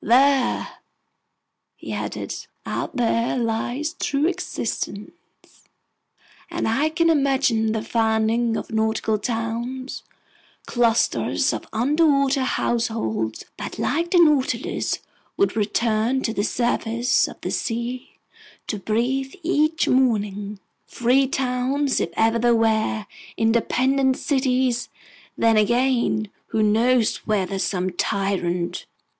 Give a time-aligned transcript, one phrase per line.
[0.03, 0.79] "There,"
[1.75, 2.33] he added,
[2.65, 5.11] "out there lies true existence!
[6.49, 10.01] And I can imagine the founding of nautical towns,
[10.65, 14.97] clusters of underwater households that, like the Nautilus,
[15.37, 18.13] would return to the surface of the sea
[18.65, 23.05] to breathe each morning, free towns if ever there were,
[23.37, 24.89] independent cities!
[25.37, 28.87] Then again, who knows whether some tyrant